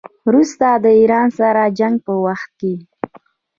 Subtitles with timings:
[0.27, 2.73] وروسته د ایران سره د جنګ په وخت کې.